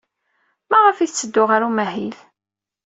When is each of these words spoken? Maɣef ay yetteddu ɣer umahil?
Maɣef 0.69 0.97
ay 0.99 1.05
yetteddu 1.09 1.43
ɣer 1.49 1.61
umahil? 1.67 2.17